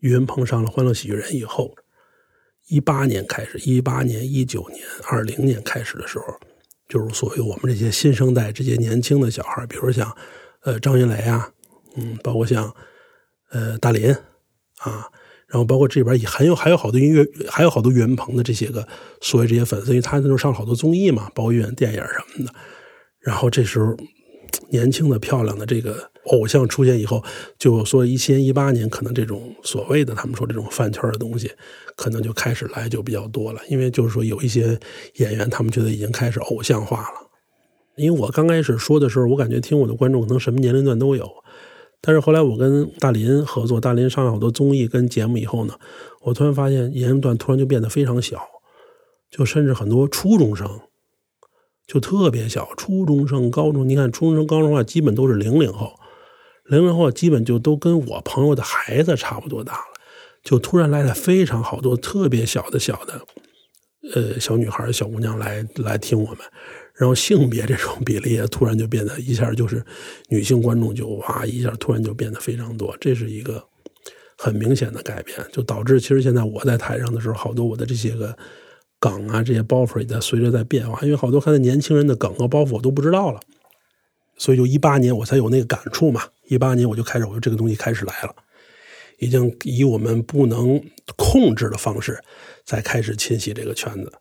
[0.00, 1.74] 岳云鹏上了《欢乐喜剧人》以后，
[2.68, 6.24] 一八年开始，一八年、一九年、二零年开始的时候，
[6.88, 10.16] 就是所谓我们这些新生代、这些年轻的小孩，比如像
[10.62, 11.50] 呃张云雷啊，
[11.96, 12.72] 嗯，包括像
[13.50, 14.12] 呃大林
[14.78, 15.08] 啊，
[15.46, 18.86] 然后包括这边也还有还有好多音乐，还有好多岳云鹏的这些个
[19.20, 22.54] 所谓这些粉丝，因为他那时候上了好多综艺嘛，包括演电影什么的，
[23.20, 23.96] 然后这时候。
[24.70, 27.22] 年轻的、漂亮的这个偶像出现以后，
[27.58, 31.50] 就说一七、一八年，可能这种所谓的他们说这种饭圈的东西，
[31.96, 33.60] 可能就开始来就比较多了。
[33.68, 34.78] 因为就是说有一些
[35.16, 37.28] 演员，他们觉得已经开始偶像化了。
[37.96, 41.28] 因为我刚开始说的时候，我感觉听我的观众可能什么年龄段都有，
[42.00, 45.74] 但是后来我跟大林合作，大林上了好多综艺跟节目以后呢，
[46.22, 48.40] 我突然发现年龄段突然就变得非常小，
[49.30, 50.68] 就甚至很多初中生。
[51.88, 55.94] 就特别小，初中生、高中，你看初中生、高中的话，基本都是零零后，
[56.66, 59.84] 零零后基本就都跟我朋友的孩子差不多大了。
[60.44, 63.20] 就突然来了非常好多特别小的小的，
[64.14, 66.38] 呃，小女孩、小姑娘来来听我们，
[66.94, 69.82] 然后性别这种比例也突然就变得一下就是
[70.28, 73.64] 女性观众就哇一下突然就变得非常多，这是一个
[74.36, 78.36] 很明显的改变，就导致其实现在我在台上的时候，好多我的这些个。
[79.00, 83.40] 梗啊，这些包袱也在随着在变化，因为好多现在年轻人的梗和包袱我都不知道了，
[84.36, 86.22] 所以就一八年我才有那个感触嘛。
[86.48, 88.34] 一八年我就开始，我说这个东西开始来了，
[89.18, 90.82] 已经以我们不能
[91.16, 92.18] 控制的方式
[92.64, 94.12] 在开始侵袭这个圈子，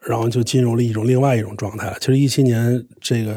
[0.00, 1.96] 然后就进入了一种另外一种状态了。
[2.00, 3.34] 其实一七年这个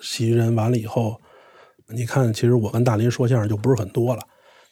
[0.00, 1.20] 喜剧人完了以后，
[1.88, 4.22] 你看，其实我跟大林说相声就不是很多了，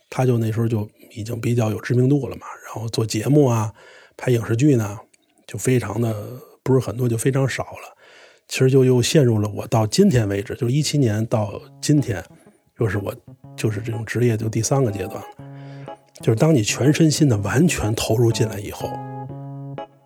[0.08, 3.70] 他就那时候就已经比较有知名度了嘛，然后做节目啊。
[4.16, 4.98] 拍影视剧呢，
[5.46, 6.14] 就非常的
[6.62, 7.96] 不是很多，就非常少了。
[8.48, 12.22] 其实就又陷入了我到今天为止，就是一七年到今天，
[12.78, 13.14] 又是我
[13.56, 15.26] 就是这种职业就第三个阶段了。
[16.20, 18.88] 就是当你全身心的完全投入进来以后，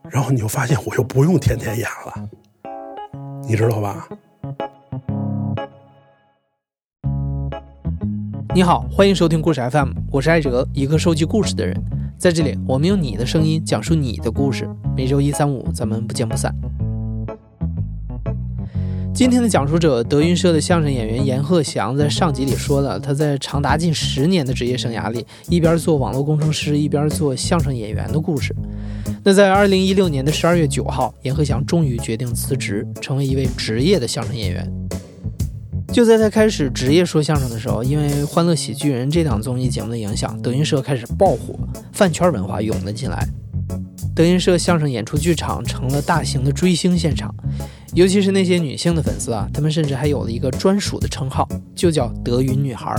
[0.09, 2.29] 然后你就发现我又不用天天演了，
[3.49, 4.09] 你知道吧？
[8.55, 11.83] 你好，欢迎收听故事 FM，我是艾哲，一个收集故事的人。
[12.19, 14.67] 在这里，我们用你的声音讲述你的故事。
[14.97, 16.51] 每周一、三、五，咱们不见不散。
[19.15, 28.57] 今天的讲述者，德云社的相声演员阎鹤祥，在上集里说了他在长达近十年的职业生涯里，一边做网络工程师，一边做相声演员的故事。
[29.23, 34.73] 那在二零一六年的十二月九号，阎鹤祥终于决定辞职，成为一位职业的相声演员。
[35.97, 41.59] 就在他开始职业说相声的时候，因为《欢乐喜剧人》这档综艺节目的影响，德云社开始爆火，
[41.91, 43.27] 饭圈文化涌了进来。
[44.15, 47.35] 德云社相声演出剧场成了大型的追星现场，
[47.95, 52.95] 尤其是那些女性的粉丝啊，他们甚至还有了一个专属的称号，就叫“德云女孩”。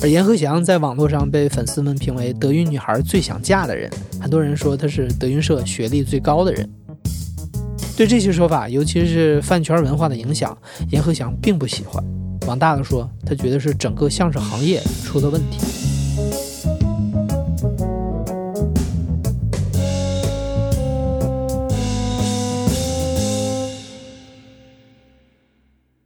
[0.00, 6.66] 而阎鹤祥在网络上被粉丝们评为“德云女孩最想嫁的人”，很多人说他是德云社学历最高的人。
[7.96, 10.56] 对这些说法，尤其是饭圈文化的影响，
[10.90, 12.02] 阎鹤祥并不喜欢。
[12.46, 15.58] 往大了说，他觉得是整个相声行业出了问题。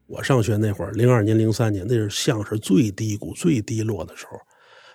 [0.07, 4.39] 我上学那会儿，零二年、零三年，那是相声最低谷、最低落的时候，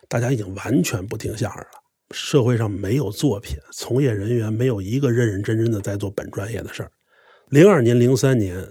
[0.08, 1.68] 大家已经完全不听相声了。
[2.12, 6.92] 社会上没有作品，从业人员没有一个认认真真的在做本专业的事儿。
[7.50, 8.66] 零二年、零三年，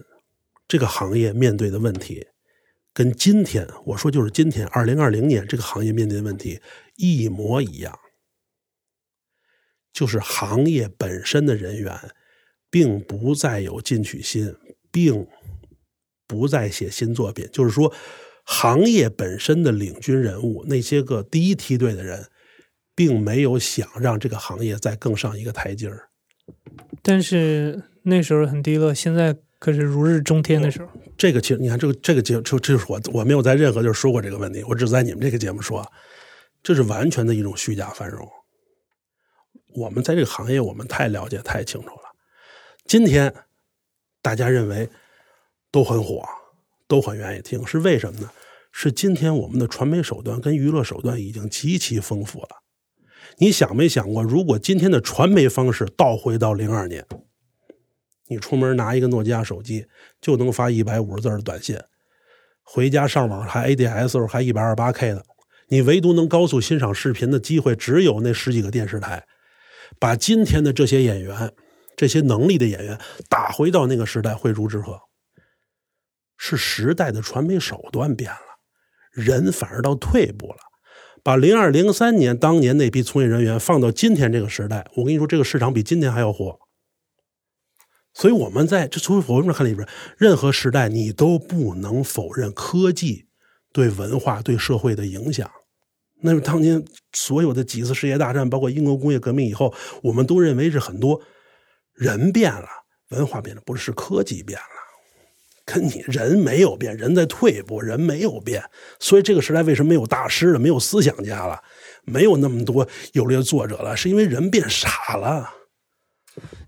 [0.66, 2.26] 这个行业面对的问题，
[2.92, 6.60] 跟今天我说就是今天二零二零年这个行业面临的问题
[6.96, 7.98] 一模一样，
[9.92, 11.98] 就是行业本身的人员
[12.70, 14.54] 并不再有进取心，
[14.90, 15.26] 并
[16.26, 17.48] 不再写新作品。
[17.52, 17.94] 就是说，
[18.44, 22.28] 行业本身的领军人物那些个第一梯队的人。
[22.94, 26.10] 并没有想让这个行业再更上一个台阶儿，
[27.00, 30.88] 但是那时候很低落，现在可是如日中天的时候。
[31.16, 35.86] 这个其实你看，这个这个节就就是我我没有在任何地儿说过这个问题，我只在你们这个节目说，
[36.64, 38.28] 这是完全的一种虚假繁荣。
[39.68, 42.12] 我们在这个行业，我们太了解太清楚了。
[42.86, 43.32] 今天
[44.20, 44.88] 大家认为
[45.70, 46.24] 都很火，
[46.88, 48.28] 都很愿意听，是为什么呢？
[48.72, 52.48] 是今天我们的传媒手段跟娱乐手段已经极其丰富了。
[53.38, 57.06] 你想没想过，如果今天的传媒方式倒回到零二年，
[58.32, 59.86] 你出门拿一个诺基亚手机
[60.20, 61.78] 就能发一百五十字的短信，
[62.62, 65.24] 回家上网还 ADSL 还一百二十八 K 的，
[65.68, 69.24] 你唯独能高速欣赏视频的机会只有那十几个电视台。
[69.98, 71.52] 把今天的这些演员、
[71.94, 72.98] 这些能力的演员
[73.28, 74.98] 打回到那个时代会如之何？
[76.38, 78.38] 是时代的传媒手段变了，
[79.12, 80.56] 人反而到退步了。
[81.22, 86.58] 把零二零三年当年那批从业人员放到今天这个时代，我跟你说，这个市场比今天还要火。
[88.14, 89.88] 所以我们在这从我们看里边，
[90.18, 93.26] 任何时代你都不能否认科技
[93.72, 95.50] 对文化、对社会的影响。
[96.20, 101.20] 那么当年所有的几次世界大战，包括英国工业革命以后，我们都认为是很多
[101.94, 102.68] 人变了，
[103.08, 104.66] 文化变了，不是科技变了。
[105.64, 108.62] 跟你人没有变，人在退步，人没有变。
[109.00, 111.62] 所以这个时代为什么没有大师了，没有思想家了，
[112.04, 113.96] 没有那么多有力的作者了？
[113.96, 115.50] 是因为人变傻了。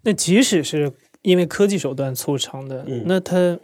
[0.03, 0.93] 那即使是。
[1.25, 3.59] 因为科技手段促成的，那它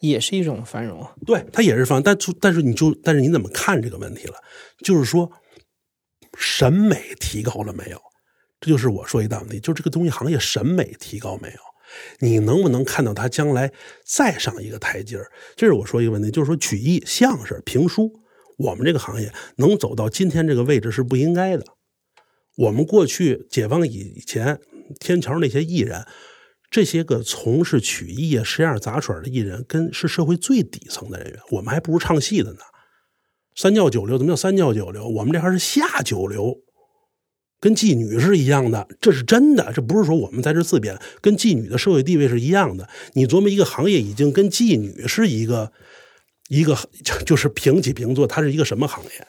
[0.00, 1.14] 也是一种繁荣啊。
[1.26, 4.34] 对，它也是繁荣，但但是你就但是你怎么看这个问题了？
[4.78, 5.30] 就是说，
[6.38, 8.00] 审美提高了没有？
[8.58, 11.58] 这就是我说一大问题，就这个东西行业审美提高没有？
[12.20, 13.70] 你能不能看到它将来
[14.06, 15.30] 再上一个台阶儿？
[15.54, 18.10] 这是我说一个问题，就是说曲艺、相声、评书，
[18.56, 21.66] 我们这个行业能走到今天这个位置是不应该的。
[22.56, 24.58] 我们过去解放以前，
[24.98, 26.06] 天桥那些艺人。
[26.70, 32.58] 这些个从事曲艺啊、实验杂耍的艺人，跟是社会最底层的人员，我们还不如唱戏的呢。
[33.54, 35.08] 三教九流，怎么叫三教九流？
[35.08, 36.54] 我们这还是下九流，
[37.60, 42.86] 跟妓女是一样的，这是真的，这不是说我们在这自贬，跟妓女的社会地位是一样的。
[43.14, 45.72] 你琢磨一个行业已经跟妓女是一个
[46.48, 46.76] 一个，
[47.24, 49.26] 就是平起平坐，它是一个什么行业？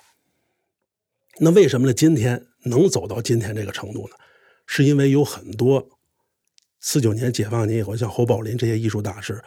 [1.40, 1.94] 那为什么呢？
[1.94, 4.16] 今天能走到今天这个程度呢？
[4.66, 5.88] 是因为有很多。
[6.80, 9.44] 四九年解放年以后，像侯宝林这些艺术大师，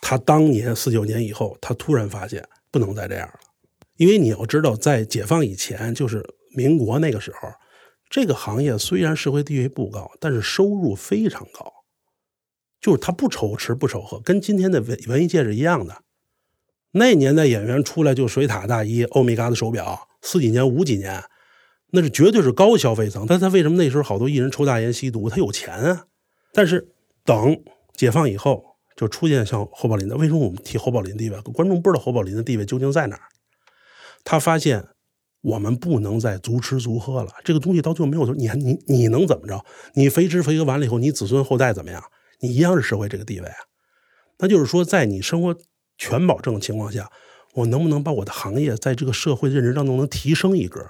[0.00, 3.40] 他当年四九年以后，他突然发现不能再这样了，
[3.96, 6.24] 因为你要知道，在解放以前，就是
[6.56, 7.48] 民国那个时候，
[8.10, 11.72] 这个行业虽然社会地位不高，但是收入非常高，
[12.80, 16.02] 就是他不愁吃不愁喝，跟今天的文文艺界是一样的。
[16.92, 21.22] 那年代演员出来就水塔大衣、欧米伽的手表，四几年、五几年，
[21.92, 23.24] 那是绝对是高消费层。
[23.26, 25.30] 但他为什么那时候好多艺人抽大烟吸毒？
[25.30, 26.06] 他有钱啊。
[26.52, 26.86] 但是
[27.24, 27.62] 等
[27.94, 30.16] 解放以后，就出现像侯宝林的。
[30.16, 31.40] 为什么我们提侯宝林地位？
[31.40, 33.22] 观众不知道侯宝林的地位究竟在哪儿。
[34.22, 34.86] 他发现
[35.40, 39.64] 我们不能再足吃足喝了，这个东西到最后没有，你还你你能怎么着？
[39.94, 42.02] 你肥吃肥喝完了以后，你子孙后代怎么样？
[42.40, 43.56] 你一样是社会这个地位啊。
[44.38, 45.56] 那就是说，在你生活
[45.96, 47.10] 全保证的情况下，
[47.54, 50.84] 我能不能把我的行业在这个社会认知当中能提升一格？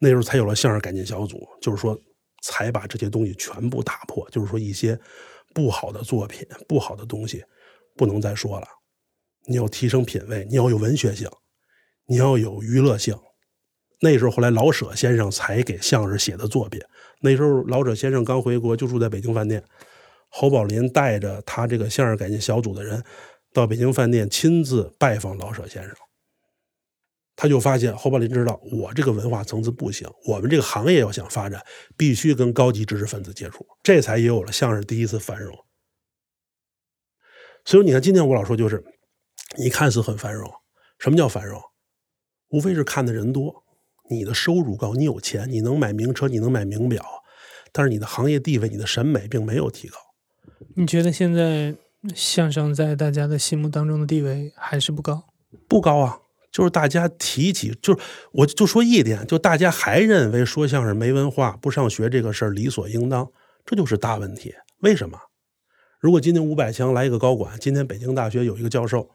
[0.00, 1.98] 那时候才有了相声改进小组，就是说。
[2.46, 4.98] 才把这些东西全部打破，就是说一些
[5.52, 7.42] 不好的作品、不好的东西
[7.96, 8.66] 不能再说了。
[9.48, 11.28] 你要提升品位，你要有文学性，
[12.06, 13.18] 你要有娱乐性。
[14.00, 16.80] 那时候后来老舍先生才给相声写的作品。
[17.20, 19.62] 那时候老舍先生刚回国，就住在北京饭店。
[20.28, 23.02] 侯宝林带着他这个相声改进小组的人
[23.52, 25.92] 到北京饭店亲自拜访老舍先生。
[27.36, 31.62] 他就发现侯宝林知道我这个文化层次不行，我们这个行业要想发展，
[31.96, 35.54] 必须跟高级知识分子接触，这才也有了相声第一次繁荣。
[37.66, 38.82] 所以你看，今天我老说就是，
[39.58, 40.50] 你看似很繁荣，
[40.98, 41.60] 什么叫繁荣？
[42.48, 43.64] 无非是看的人多，
[44.08, 47.04] 你的收入高，你有钱，你能买名车，你能买名表，
[47.70, 49.98] 但是你的行业地位、你的审美并没有提高。
[50.76, 51.74] 你觉得现在
[52.14, 55.26] 相声在大家的心目当中的地位还是不高？
[55.68, 56.20] 不高啊。
[56.50, 58.02] 就是大家提起，就是
[58.32, 63.30] 我就说一点，就大家还认为说相声没文化、不上学这个事儿理所应当，
[63.64, 64.54] 这就是大问题。
[64.78, 65.18] 为什么？
[66.00, 69.10] 如果今天五百强来一个高管，今天北京大学有一个教授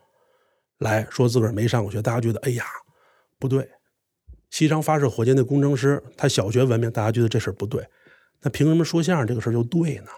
[0.78, 2.66] 来说自个儿没上过学，大家觉得哎呀
[3.40, 3.68] 不对。
[4.50, 7.88] 西昌发射火箭的工程师，他小学文凭，大家觉得这事儿不对。
[8.42, 10.12] 那凭什么说相声这个事儿就对呢？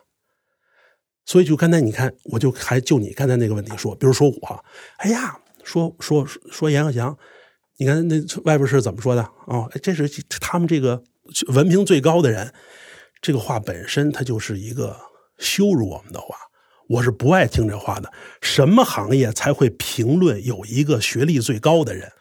[1.26, 4.66] 所以就刚才你看，我就还就你刚才那个问题说，比如说我，
[4.98, 5.40] 哎呀。
[5.64, 7.18] 说说说阎鹤祥，
[7.78, 10.08] 你看那外边是怎么说的哦，这是
[10.40, 11.02] 他们这个
[11.48, 12.54] 文凭最高的人，
[13.22, 14.98] 这个话本身它就是一个
[15.38, 16.36] 羞辱我们的话。
[16.90, 18.12] 我是不爱听这话的。
[18.42, 22.12] 什么行业才会评论有一个学历最高的人，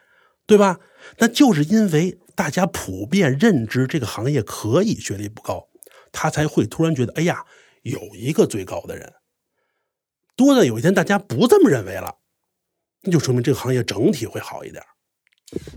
[0.46, 0.78] 对吧？
[1.18, 5.66] 那就是因为大家普遍认知这个行业可以学历不高，
[6.12, 7.44] 他才会突然觉得，哎呀，
[7.82, 9.12] 有一个最高的人。
[10.36, 12.14] 多的有一天大家不这么认为了。
[13.02, 14.82] 那就说明这个行业整体会好一点。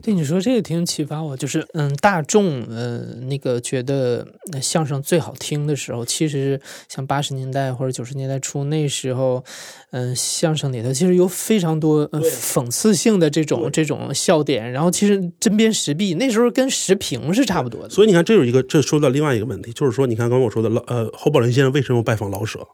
[0.01, 4.25] 对你说这个挺启发我，就是嗯，大众呃那个觉得
[4.62, 9.44] 相声最好听的时候，其实像八十年代或者九十年代初那时候，
[9.91, 17.89] 嗯，相声里头其实有非常多讽刺性的这种这种笑点，然后其实针砭时弊，那时候跟时评是差不多的。
[17.89, 22.65] 所以你看，这有一个这说到另外一个问题，就是说，你看刚刚我说的老呃侯宝林先生为什么拜访老舍？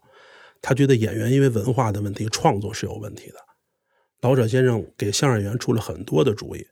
[0.60, 3.34] 他觉得演员因为文化的问题，创作是有问题的。
[4.22, 6.64] 老舍先生给相声演员出了很多的主意，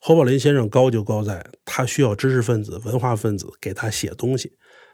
[0.00, 4.50] 侯宝林先生高就高在，他需要知识分子、文化分子给他写东西，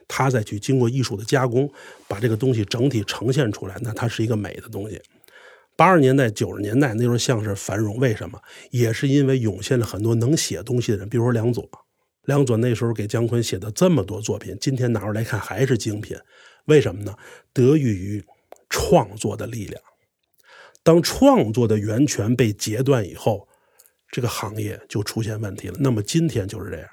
[0.08, 1.72] 他再去经过艺术的加工，
[2.08, 5.00] 把这个东西整体呈现出来，那它是一个美的东西。
[5.76, 8.36] 八十年代、九十年代那时候相声繁荣，为什么？
[8.72, 11.70] 也是因为涌现了很多能写东西的人，比如说梁左。
[12.24, 16.16] 梁左那时候给姜昆写的这么多作品，今天拿出来看还是精品，
[16.64, 17.14] 为什么呢？
[17.52, 18.24] 得益于
[18.68, 19.80] 创作的力量。
[20.82, 23.46] 当创作的源泉被截断以后，
[24.10, 25.76] 这个行业就出现问题了。
[25.80, 26.88] 那么今天就是这样，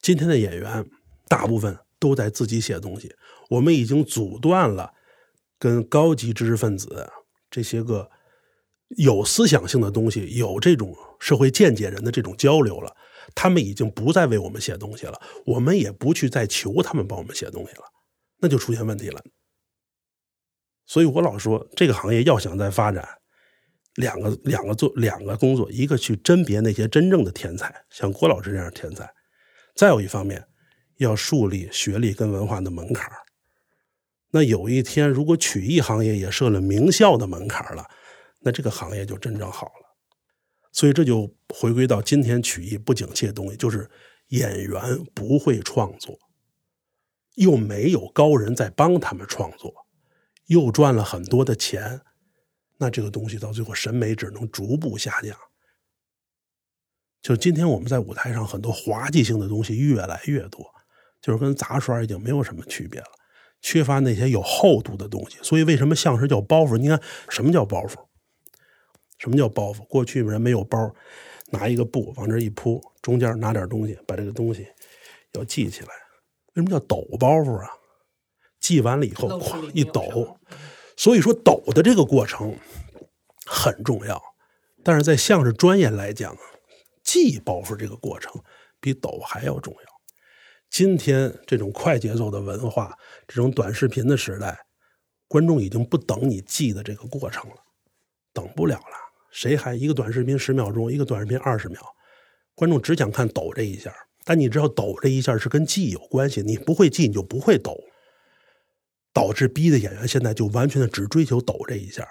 [0.00, 0.84] 今天的演员
[1.28, 3.14] 大部分都在自己写东西，
[3.50, 4.92] 我们已经阻断了
[5.58, 7.10] 跟高级知识分子
[7.50, 8.10] 这些个
[8.96, 12.96] 有思想性的东西、有这种社会见解人的这种交流了。
[13.34, 17.84] 他们已经不再为我们写东西了，我们也不去再求他们帮我们写东西了，
[18.40, 19.22] 那就出现问题了。
[20.90, 23.08] 所以我老说，这个行业要想再发展，
[23.94, 29.04] 两个两个做两个工作，一个去甄别那些真正的天才，像郭老师这样的天才；
[29.76, 30.44] 再有一方面，
[30.96, 33.08] 要树立学历跟文化的门槛
[34.32, 37.88] 那有一天，如果曲艺行业也设了名校的门槛了，
[38.40, 39.96] 那这个行业就真正好了。
[40.72, 43.88] 所以这就回归到今天曲艺不景气的东西，就是
[44.30, 46.18] 演员不会创作，
[47.36, 49.72] 又没有高人在帮他们创作，
[50.50, 52.00] 又赚了很多的钱，
[52.78, 55.36] 那这个东西到最后审美只能逐步下降。
[57.22, 60.66] 就今天我们在舞台上很多滑稽性的东西越来越多，
[61.22, 63.06] 就是跟杂耍已经没有什么区别了，
[63.62, 65.38] 缺乏那些有厚度的东西。
[65.40, 66.76] 所以为什么相声叫包袱？
[66.76, 67.94] 你看什么叫包袱？
[69.18, 69.86] 什么叫包袱？
[69.86, 70.92] 过去人没有包，
[71.50, 74.66] 拿一个布往这一铺，中间拿点东西，把这个东西
[75.34, 75.88] 要系起来。
[76.54, 77.70] 为什么叫抖包袱啊？
[78.60, 80.38] 系完了以后，咵一抖。
[80.96, 82.54] 所以说，抖的这个过程
[83.46, 84.22] 很重要。
[84.82, 86.36] 但是在相声专业来讲，
[87.02, 88.32] 系包袱这个过程
[88.80, 89.80] 比抖还要重要。
[90.70, 94.56] 今天这种快节奏的文化，这种短视频的时代，
[95.26, 97.56] 观众已经不等你记的这个过程了，
[98.32, 98.96] 等不了了。
[99.30, 101.80] 谁还一个短视频十秒钟，一个短视频二十秒，
[102.54, 103.92] 观众只想看抖这一下。
[104.24, 107.76] 但你知道抖这一下是跟记有关系，你不会记你就不会抖，
[109.12, 112.06] 导致逼的演员现在就完全的只追求抖这一下，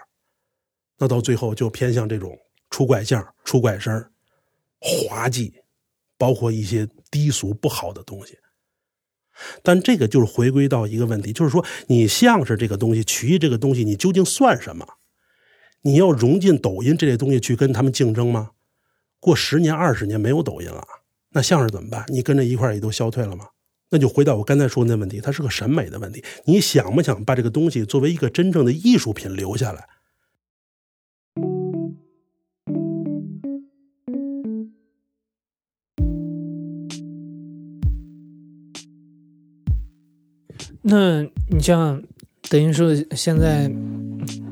[0.98, 2.38] 那到最后就偏向这种
[2.70, 4.12] 出怪相、出怪声、
[4.80, 5.54] 滑稽，
[6.18, 8.38] 包括一些低俗不好的东西。
[9.64, 14.86] 但这个就是回归到一个问题，就是说你相声这个东西、曲艺这个东西，你究竟算什么？
[15.84, 18.52] 你要融进抖音这类东西去跟他们竞争吗？
[19.22, 20.86] 过十年二十年没有抖音了，
[21.30, 22.04] 那相声怎么办？
[22.10, 23.48] 你跟着一块也都消退了吗？
[23.92, 26.24] 那就回到我刚才说那问题，它是个审美的问题。
[26.46, 29.88] 你想不想把这个东西作为一个真正的艺术品留下来？
[40.82, 42.04] 那你像
[42.50, 43.72] 等于说现在。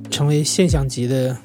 [0.10, 1.38] 成为现象级的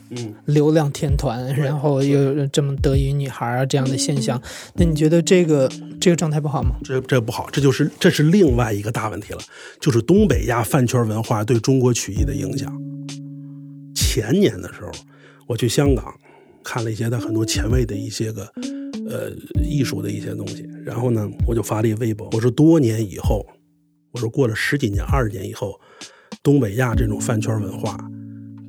[0.46, 4.40] 流量天团，然后又有这么得意女孩啊这样的现象，
[4.74, 6.76] 那你觉得这个这个状态不好吗？
[6.82, 9.40] 这这不好，这就是这是另外一个大问题了，
[9.80, 12.72] 就是东北亚饭圈文化对中国曲艺的影响。
[13.94, 14.90] 前年的时候，
[15.46, 16.14] 我去香港
[16.64, 18.42] 看了一些他很多前卫的一些个
[19.08, 19.30] 呃
[19.62, 23.44] 艺术的一些东西，然后呢，我就发了一微博，我说多年以后，
[24.12, 25.78] 我说过了十几年、二十年以后，
[26.42, 27.98] 东北亚这种饭圈文化。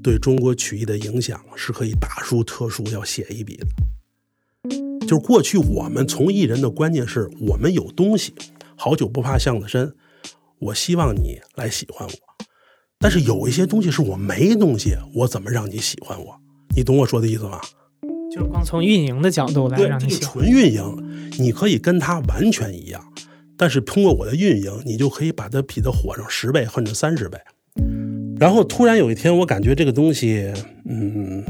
[0.04, 3.66] 对中国曲艺的影响是可以大书特书要写一笔的。
[5.02, 8.34] 就是过去我们从艺人的观念是我们有东西，
[8.76, 9.96] 好酒不怕巷子深，
[10.60, 12.14] 我希望你来喜欢我。
[13.00, 16.40] 但是有一些东西是我没东西，我怎么让你喜欢我？
[16.76, 17.60] 你懂我说的意思吗？
[18.34, 20.44] 就是光从运营的角度来让你喜欢。
[20.44, 23.14] 纯运营，你可以跟他完全一样，
[23.58, 27.38] 但是通过我的运营，你就可以把它比它火上十倍甚至三十倍。
[28.40, 30.52] 然后突然有一天，我感觉这个东西，
[30.86, 31.44] 嗯，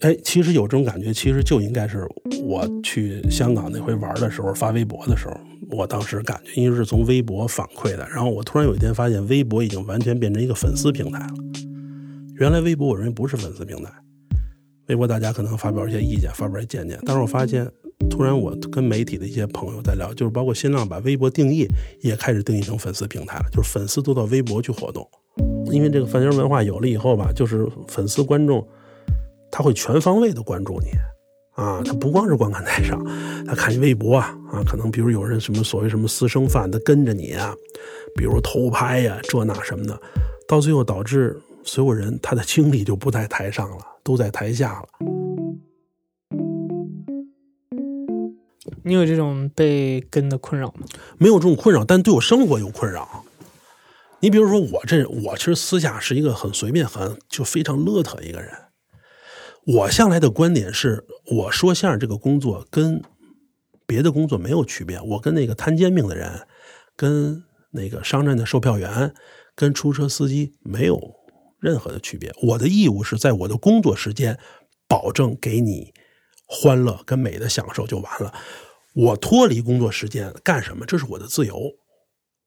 [0.00, 2.06] 哎，其实有这种感觉，其实就应该是
[2.42, 5.36] 我去香港那回玩的时候发微博的时候，
[5.70, 8.08] 我当时感觉，因为是从微博反馈的。
[8.08, 11.34] 然后我突然有一天发现，微博已经完全变成一个粉丝平台了。
[12.36, 13.90] 原来微博我认为不是粉丝平台，
[14.88, 16.98] 微博大家可能发表一些意见，发表一些见解。
[17.04, 17.68] 但是我发现，
[18.08, 21.66] 突然我跟媒体的一些朋友在聊，就是包括新浪把微博定义
[22.00, 25.06] 也开始定义成粉丝平台了，就是粉丝都到微博去活动。
[25.70, 28.66] 因为这个饭圈文化有了以后吧，就是粉丝观众，
[29.50, 30.88] 他会全方位的关注你，
[31.54, 33.00] 啊，他不光是观看台上，
[33.46, 37.54] 他看你微博啊，啊，可能比如有人什么所谓什么私生饭，他跟着你啊，
[38.16, 39.98] 比如偷拍呀，这那什么的，
[40.48, 45.09] 到最后导致所有人他的精力就不在台上了，都在台下了。
[48.84, 50.86] 你有这种被跟的困扰吗？
[51.18, 53.24] 没有这种困扰，但对我生活有困扰。
[54.20, 58.50] 你比如说我这，我其实私下是一个很随便、很就非常邋遢一个人。
[59.66, 63.02] 我向来的观点是，我说相声这个工作跟
[63.86, 65.00] 别的工作没有区别。
[65.00, 66.46] 我跟那个摊煎饼的人，
[66.96, 69.14] 跟那个商站的售票员，
[69.54, 71.14] 跟出租车司机没有
[71.58, 72.32] 任何的区别。
[72.42, 74.38] 我的义务是在我的工作时间，
[74.88, 75.92] 保证给你
[76.46, 78.34] 欢乐跟美的享受就完了。
[78.94, 80.84] 我脱离工作时间干什么？
[80.86, 81.72] 这是我的自由。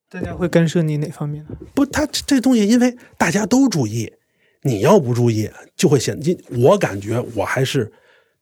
[0.10, 1.58] 大家会干涉你哪方面呢？
[1.74, 4.14] 不，他这东西，因为大家都注意，
[4.62, 6.20] 你要不注意，就会显。
[6.50, 7.92] 我感觉我还是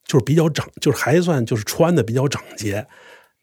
[0.06, 2.86] 就是比较整，就是还算就是穿的比较整洁。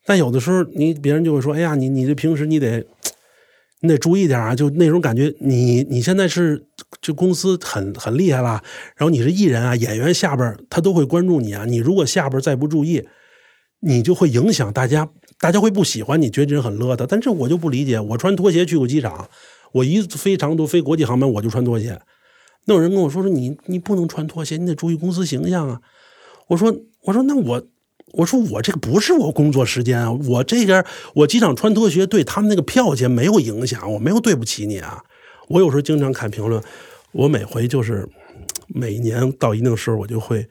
[0.04, 2.84] 但有的时候，你别人就会说：“哎呀，你你这平时你得
[3.80, 6.66] 你得注意点啊！”就那种感觉，你你现在是
[7.00, 8.62] 这公司很很厉害了，
[8.96, 11.64] 然后你是艺人啊，演员下边他都会关注你啊。
[11.64, 13.06] 你如果下边再不注意，
[13.80, 15.08] 你就会影响大家。
[15.40, 17.06] 大家会不喜欢你，觉得这人很邋遢。
[17.08, 18.00] 但这我就不理解。
[18.00, 19.28] 我穿拖鞋去过机场，
[19.70, 22.00] 我一飞长途飞国际航班，我就穿拖鞋。
[22.64, 25.80] 那有人跟我说说你你不能穿拖鞋，你得注意公司形象啊。
[26.48, 27.62] 我说我说那我
[28.14, 35.04] 我说我这个不是我工作时间啊，我这边我机场穿拖鞋对他们那个票钱没有影响，我没有对不起你啊。
[35.48, 36.60] 我有时候经常看评论，
[37.12, 38.08] 我每回就是
[38.66, 40.48] 每年到一定时候，我就会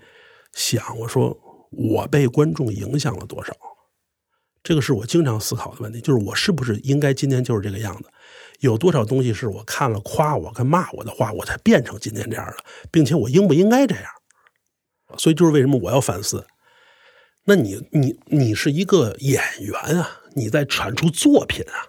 [0.54, 1.38] 想，我说
[1.72, 3.54] 我被观众影响了多少。
[4.64, 8.10] 这个是我经常思考的问题，就是我是不是应该今天就是这个样子？
[8.60, 12.58] 有多少东西是我看了夸我跟骂我的话，我才变成今天这样的，
[12.92, 14.06] 并且我应不应该这样？
[15.18, 16.46] 所以就是为什么我要反思？
[17.46, 21.88] 那你你你是一个演员啊，你在产出作品啊，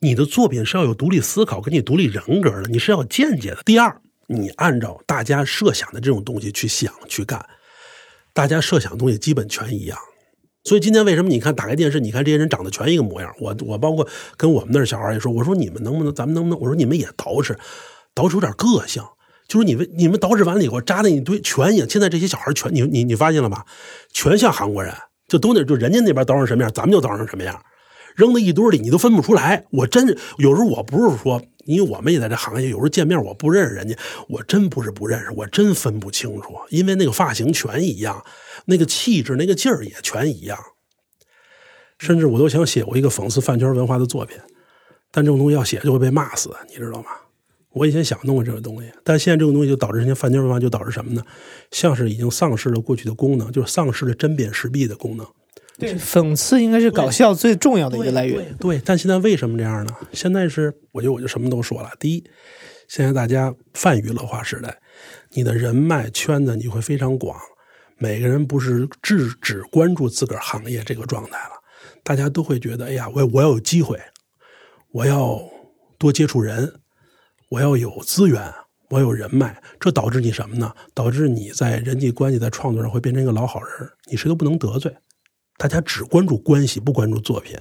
[0.00, 3.62] 你的作品是要有独立思考跟你独立人格的，你是要见解的。
[3.64, 7.48] 第二，你按照大家设想的这种东西去想去干，
[8.32, 9.98] 大家设想的东西基本全一样。
[10.64, 13.34] 所以今天为什么你看打开电视，你看这些人长得全一个模样？
[13.40, 16.58] 我我包括跟我们那儿小孩也说，我说你们能不能，咱们能不能？
[16.60, 17.56] 我说你们也捯饬，
[18.14, 19.02] 捯饬有点个性。
[19.48, 21.86] 就是你们你们捯饬完了以后扎那一堆全影。
[21.90, 23.66] 现在这些小孩全你你你发现了吧？
[24.12, 24.94] 全像韩国人，
[25.28, 27.60] 就都那就人家那边捯饬什么样，咱们就捯饬什么样。
[28.14, 29.64] 扔在一堆里，你都分不出来。
[29.70, 30.06] 我真
[30.38, 33.96] 有时候我不是说，因为我们也在这行业，有时候见面我不认识人家，
[34.28, 38.24] 我真不是不认识，我真分不清楚，因为那个发型全一样。
[38.66, 40.56] 那个气质、那个劲儿也全一样，
[41.98, 44.38] 甚至我都想写过一个讽刺饭圈文化的作品，
[45.10, 47.08] 但这种东西要写就会被骂死，你知道吗？
[47.70, 51.24] 我以前想弄过这个东西，但现在这个东西就导致人家饭圈文化就导致什么呢？
[51.72, 55.26] 像是已经丧失了过去的功能，就是丧失了针砭时弊的功能。
[55.78, 58.54] 对，讽刺应该是搞笑最重要的一个来源。
[58.60, 59.96] 对，但现在为什么这样呢？
[60.12, 61.90] 现在是，我觉得我就什么都说了。
[61.98, 62.24] 第一，
[62.88, 64.78] 现在大家泛娱乐化时代，
[65.30, 67.36] 你的人脉圈子你会非常广。
[67.98, 71.54] 每个人不是只只关注自个儿行业这个状态了，
[72.02, 73.98] 大家都会觉得，哎呀，我我要有机会，
[74.90, 75.40] 我要
[75.98, 76.80] 多接触人，
[77.48, 78.52] 我要有资源，
[78.90, 80.74] 我有人脉，这导致你什么呢？
[80.94, 84.92] 导致你在人际关系在创作上会变成一个老好人，你谁都不能得罪。
[85.56, 87.56] 大家只关注关系，不关注作品。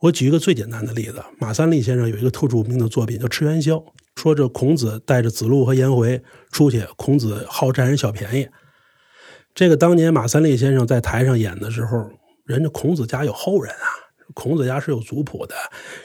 [0.00, 3.74] 我举一个最简单的例子，马三立先生有一个特著名的作品叫《吃元宵》，
[4.16, 8.48] 说这孔子带着子路和颜回出去，孔子好占人小便宜。
[9.54, 12.10] 这个当年马三立先生在台上演的时候，
[12.44, 13.88] 人家孔子家有后人啊，
[14.34, 15.54] 孔子家是有族谱的。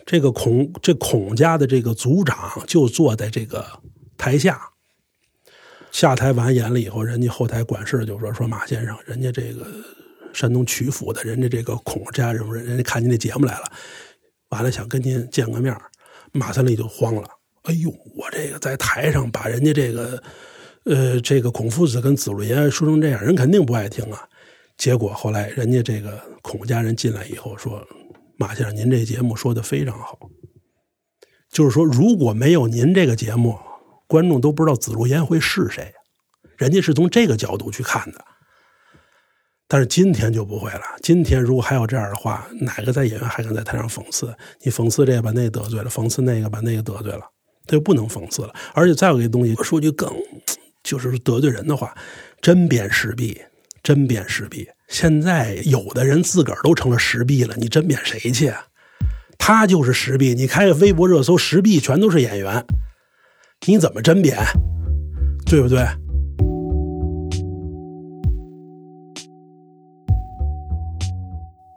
[0.05, 3.65] 这个孔这孔家的这个族长就坐在这个
[4.17, 4.59] 台下。
[5.91, 9.67] 下台完演了以后，人家后台管事就说：“说马先生，人家这个
[10.33, 13.71] 山东曲阜的，人家这个孔家人，人家看您这节目来了，
[14.49, 15.75] 完了想跟您见个面。”
[16.33, 17.23] 马三立就慌了
[17.63, 20.21] ：“哎呦，我这个在台上把人家这个。”
[20.83, 24.27] 呃，这个孔夫子跟子路爷说成这样，人肯定不爱听啊。
[24.77, 27.87] 结果后来人家这个孔家人进来以后说
[28.35, 30.17] ：“马先生，您这节目说的非常好。
[31.51, 33.59] 就是说，如果没有您这个节目，
[34.07, 35.93] 观众都不知道子路颜会是谁。
[36.57, 38.25] 人家是从这个角度去看的。
[39.73, 40.81] 但是今天就不会了。
[41.01, 44.35] 今天如果还有这样的话，哪个在演员还敢在台上讽刺？
[44.61, 47.21] 你讽刺这个把那个得罪了，讽刺那个把那个得罪了，
[47.65, 48.53] 他就不能讽刺了。
[48.73, 50.13] 而且再有一个东西，说句更……
[50.83, 51.95] 就是得罪人的话，
[52.41, 53.39] 针砭时弊，
[53.81, 54.67] 针砭时弊。
[54.89, 58.51] 现在有的人自个儿都成了时弊了，你针砭谁去？
[59.37, 60.35] 他就是时弊。
[60.35, 62.65] 你开个微博热搜，时弊全都是演员，
[63.67, 64.43] 你怎么针砭？
[65.45, 65.87] 对不对？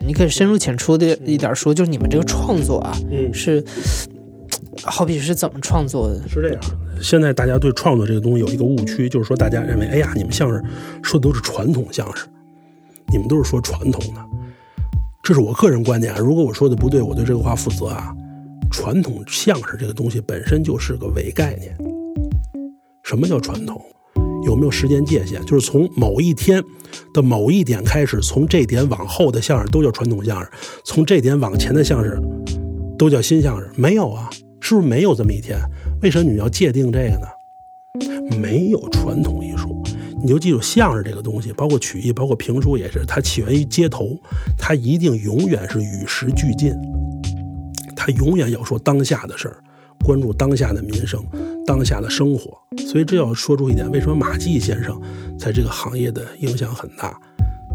[0.07, 3.65] 你可以深入浅出的一点说，就是你们这个创作啊，嗯是。
[4.83, 6.21] 好比是怎么创作的？
[6.29, 6.61] 是这样，
[7.01, 10.63] 现在大家对创作这个东西有一个误区，就是说大家认为，哎呀，你们相声
[11.01, 12.29] 说的都是传统相声，
[13.11, 14.21] 你们都是说传统的，
[15.23, 16.19] 这是我个人观点啊。
[16.19, 18.13] 如果我说的不对，我对这个话负责啊。
[18.71, 21.75] 传统相声这个东西本身就是个伪概念。
[23.05, 23.81] 什么叫传统？
[24.55, 25.45] 有没有时间界限？
[25.45, 26.63] 就是从某一天
[27.13, 30.49] 的某一点开始，从这点往后的相声都叫传统相声，
[30.85, 32.23] 从这点往前的相声
[32.97, 33.69] 都叫新相声？
[33.75, 35.59] 没有啊，是不是没有这么一天？
[36.03, 37.27] 为什么你要界定这个呢？
[38.41, 39.83] 没有传统艺术。
[40.23, 44.17] 你就记住，相声这个东西，包括曲艺，包括评书，也是它起源于街头，
[44.57, 46.73] 它一定永远是与时俱进，
[47.97, 49.57] 它永远要说当下的事儿，
[50.05, 51.21] 关注当下的民生，
[51.67, 52.57] 当下的生活。
[52.87, 55.01] 所以这要说出一点，为什么马季先生
[55.39, 57.19] 在这个行业的影响很大？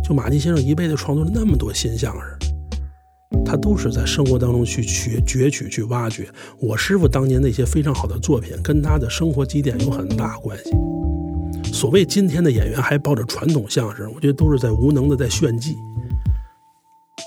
[0.04, 6.30] 就马季先生一辈子创作了那么多新相声，他都是在生活当中去学攫取、去挖掘。
[6.60, 10.72] 我师傅当年那些非常好的作品，跟他的生活积淀有很大关系。
[11.74, 15.78] 所谓今天的演员还抱着传统相声，我觉得都是在无能的在炫技。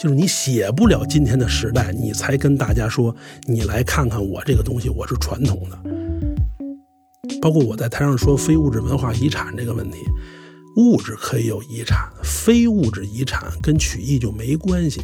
[0.01, 3.15] 就是你写不了今天的时代，你才跟大家说，
[3.47, 5.79] 你来看看我这个东西，我是传统的。
[7.41, 9.99] 包括我在台上说非物质文化遗产这个问题，
[10.77, 15.01] 物质可以有遗产，非物质遗产跟曲艺就没关系。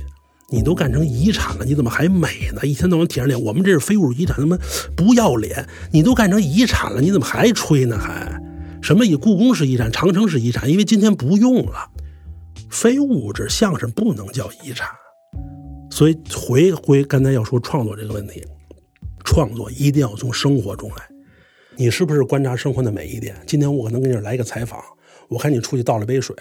[0.50, 2.66] 你都干成遗产了，你怎么还美呢？
[2.66, 4.56] 一天到晚舔着脸，我们这是非物质遗产，他妈
[4.96, 5.68] 不要脸！
[5.92, 7.98] 你都干成遗产了，你怎么还吹呢？
[7.98, 8.40] 还？
[8.80, 11.90] 什么以故宫是遗产，长城是遗产，因为今天不用了。
[12.70, 14.88] 非物质相声不能叫遗产，
[15.90, 18.44] 所以回归刚才要说创作这个问题，
[19.24, 21.08] 创作一定要从生活中来。
[21.76, 23.36] 你是不是观察生活的每一点？
[23.46, 24.82] 今天我可能给你来一个采访，
[25.28, 26.34] 我看你出去倒了杯水，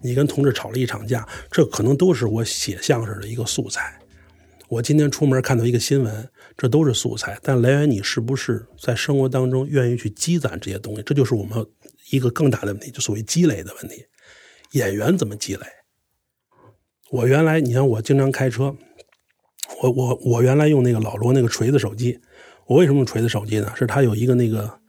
[0.00, 3.98] 你跟同志吵了一场架，这可能都是我写相声的一个素材。
[4.68, 6.28] 我今天出门看到一个新闻。
[6.58, 11.02] 这都是素材，但来源你是不是在生活当中愿意去积攒这些东西？
[11.02, 11.66] 这就是我们
[12.10, 14.02] 一个更大的问题，就所谓积累的问题。
[14.72, 15.66] 演员怎么积累？
[17.10, 18.76] 我原来，你看我经常开车，
[19.82, 22.18] 我我我原来用那个老罗那个锤子手机。
[22.66, 23.72] 我为什么用锤子手机呢？
[23.76, 24.80] 是它有一个那个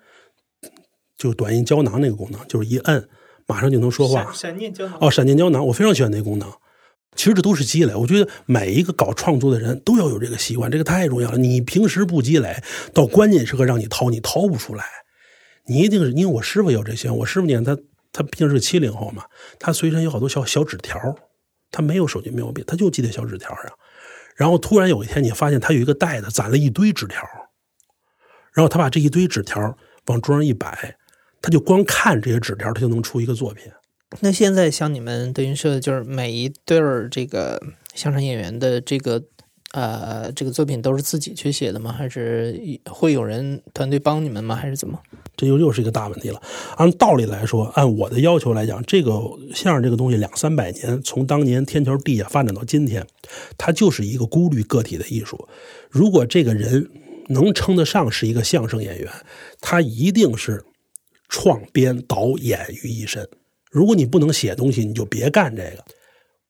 [1.17, 3.07] 就短音胶囊那个功能，就是一摁
[3.45, 4.31] 马上就能说话。
[4.33, 6.51] 闪电胶囊哦，闪电胶囊，我非常喜欢那个功能。
[7.15, 11.37] 其实这都是积累，我觉得每一个搞创作的人都要有这个习惯，这个太重要了。
[11.37, 12.61] 你平时不积累，
[12.93, 14.85] 到关键时刻让你掏，你掏不出来。
[15.65, 17.77] 你一定是因为我师傅有这些，我师傅你看他，
[18.17, 19.23] 他毕竟是七零后嘛，
[19.59, 20.99] 他随身有好多小小纸条，
[21.69, 23.65] 他没有手机没有笔，他就记在小纸条上。
[24.35, 27.21] 然后突然有一天，你发现他有一个袋子攒了一堆纸条，
[28.53, 29.77] 然后他把这一堆纸条
[30.07, 30.97] 往桌上一摆，
[31.43, 33.71] 他就光看这些纸条，他就能出一个作品。
[34.21, 37.61] 那现在像你们德云社，就是每一对儿这个
[37.93, 39.21] 相声演员的这个
[39.73, 41.91] 呃这个作品都是自己去写的吗？
[41.91, 44.55] 还是会有人团队帮你们吗？
[44.55, 44.99] 还是怎么？
[45.37, 46.41] 这又又是一个大问题了。
[46.75, 49.13] 按道理来说，按我的要求来讲，这个
[49.53, 53.05] 相声这个东西两三百年，从当年天桥地下发展到今天，
[53.57, 55.47] 它就是一个孤立个体的艺术。
[55.89, 56.89] 如果这个人
[57.29, 59.09] 能称得上是一个相声演员，
[59.61, 60.63] 他一定是
[61.29, 63.27] 创编导演于一身。
[63.69, 65.83] 如果你不能写东西，你就别干这个。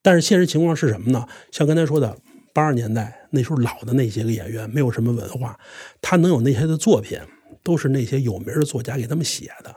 [0.01, 1.27] 但是现实情况是什么呢？
[1.51, 2.15] 像刚才说的，
[2.53, 5.59] 八十年代那时候老的那些个演员没有什么文化，
[5.99, 7.19] 他能有那些的作品，
[7.67, 9.75] 都是那些有名的作家给他们写的。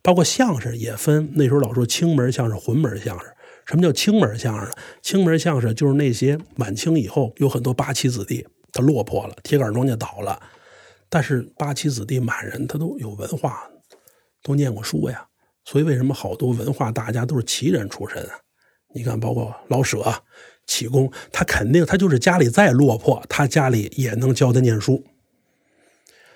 [0.00, 3.28] 包括相声也分，那时候老说清门相声、浑门相声。
[3.66, 4.72] 什么叫清门相声？
[5.02, 10.40] 清门相声就是那些晚清以后有很多八旗子弟，他落魄了，铁杆庄稼倒了，
[11.10, 13.68] 但是八旗子弟满人他都有文化，
[14.42, 15.26] 都念过书呀。
[15.66, 18.38] 所以，为什么好多文化大家都是奇人出身啊？
[18.94, 20.02] 你看，包括老舍、
[20.66, 25.04] 启功，他肯定他就是家里再落魄，他家里也能教他念书。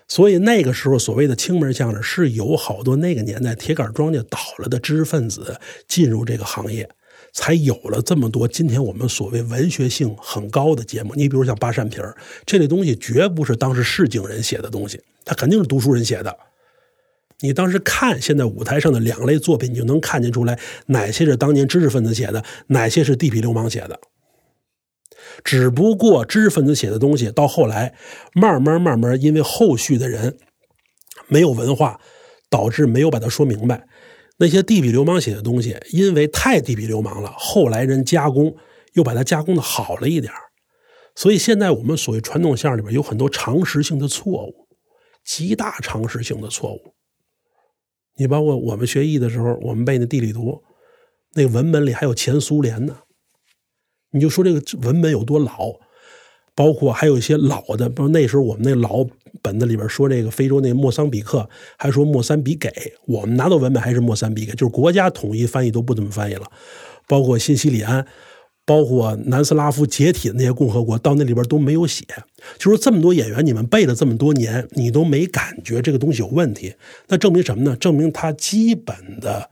[0.08, 6.88] 所以那个时候，所谓的清门相声是有好多那个年代铁杆庄稼倒了的知识分子进入这个行业，
[7.32, 11.14] 才有了这么多今天我们所谓文学性很高的节目。
[11.14, 12.02] 你比如像八扇屏
[12.44, 16.36] 这类东西，绝不是当时市井人写的东西，它肯定是读书人写的。
[17.40, 23.98] 你当时看现在舞台上的两类作品，你就能看见出来哪些是当年知识分子写的，哪些是地痞流氓写的。
[25.44, 27.94] 只不过知识分子写的东西到后来
[28.34, 30.36] 慢慢慢慢，因为后续的人
[31.28, 32.00] 没有文化，
[32.50, 33.86] 导致没有把它说明白。
[34.38, 38.56] 那些地痞流氓写的东西，因为太地痞流氓了，后来人加工
[38.94, 40.32] 又把它加工的好了一点
[41.14, 44.66] 所以现在我们所谓传统相声里边有很多常识性的错误，
[45.24, 46.94] 极大常识性的错误。
[48.16, 50.62] 你包括我们学艺的时候，我们背那地理图，
[51.34, 52.98] 那个文本里还有前苏联呢。
[54.12, 55.75] 你就说这个文本有多老，
[56.55, 59.05] 包括还有一些老的，不那时候我们那老
[59.40, 62.70] 本子里边说这个非洲那莫桑比克，还说莫桑比给，
[63.07, 66.46] 我们拿到文本还是莫桑比克，就是国家统一翻译都不怎么翻译了。
[67.09, 68.07] 包括新西里安，
[68.64, 72.05] 包括南斯拉夫解体的那些共和国，到那里边都没有写。
[72.59, 76.75] 就说这么多演员，你们背了这么多年，你都没感觉这个东西有问题，
[77.09, 77.75] 那证明什么呢？
[77.77, 79.51] 证明他基本的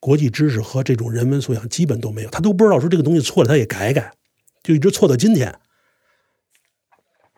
[0.00, 4.12] 国际知识和这种人文素养基本都没有，他都不知道说这个东西错了，他也改改，
[4.62, 5.54] 就一直错到今天。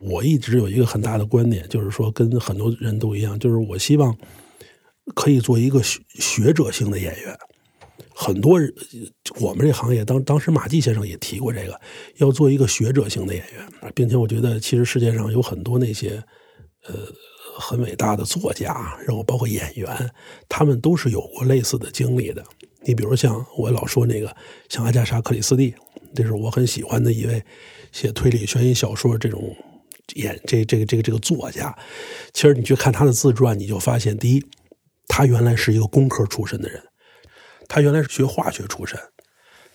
[0.01, 4.17] 我一直有一个很大的观点，就是说跟很多人都一样，就是我希望
[5.15, 7.39] 可以做一个学学者性的演员。
[8.15, 8.73] 很多人，
[9.41, 11.81] 我们这行业当当时马季先生也提过这个，
[12.17, 16.23] 要做一个学者性的演员，并且我觉得其实世界上有很多那些
[16.87, 16.95] 呃
[17.59, 20.11] 很伟大的作家，然后包括演员，
[20.49, 22.45] 他们都是有过类似的经历的。
[22.83, 24.35] 你比如像我老说那个
[24.69, 25.75] 像阿加莎·克里斯蒂，
[26.15, 27.43] 这是我很喜欢的一位
[27.93, 29.57] 写推理悬疑小说这种。
[30.17, 31.75] 演这这个这个这个作家，
[32.35, 34.45] 其实你去看他的自传，你就发现，第一，
[35.07, 36.83] 他原来是一个工科出身的人，
[37.67, 38.99] 他原来是学化学出身，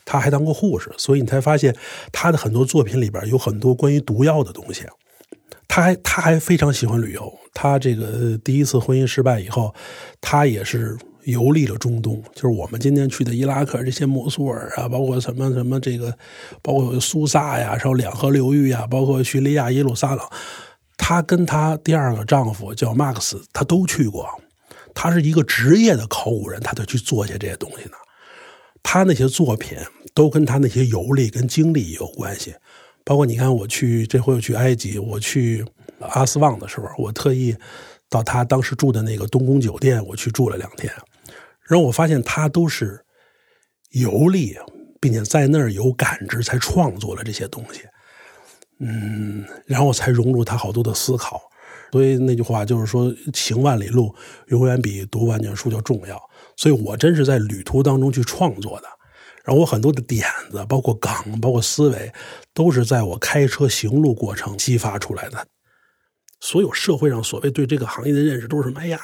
[0.06, 1.76] 他还当过护士，所以你才发现
[2.12, 4.84] 他的很多作品里边有很多关于毒药的东西。
[5.78, 9.72] 他还他还非常喜欢旅游，他这个第一次婚姻失败以后，
[10.20, 10.98] 他也是。
[11.26, 16.18] 游历了中东，就是我们今天去的伊拉克这些摩苏尔啊，包括什么什么这个，
[16.62, 20.26] 包括苏萨呀，然后两河流域啊，包括叙利亚耶路撒冷，
[20.96, 24.26] 她跟她第二个丈夫叫马克思，他都去过。
[24.96, 27.98] 他是一个职业的考古人，他就去做些这些东西呢。
[28.82, 29.78] 他那些作品
[30.14, 32.56] 都跟他那些游历跟经历有关系。
[33.08, 35.64] 包括你看，我去这回我去埃及，我去
[36.02, 37.56] 阿斯旺的时候，我特意
[38.10, 40.92] 到他当时住的那个东宫酒店，我去住了两天。
[41.64, 43.00] 然后我发现他都是
[43.92, 44.58] 游历，
[45.00, 47.80] 并且在那儿有感知，才创作了这些东西。
[48.80, 51.42] 嗯，然后才融入他好多的思考。
[51.94, 54.14] 所以那句话就是说，行万里路
[54.48, 56.22] 永远比读万卷书要重要。
[56.58, 58.88] 所以我真是在旅途当中去创作的。
[59.48, 62.12] 然后我很多的点子，包括梗，包括思维，
[62.54, 65.48] 都是在我开车行路过程激发出来的。
[66.42, 68.82] 所有社会上所谓对这个行业的认识都是什么？
[68.82, 69.00] 哎呀，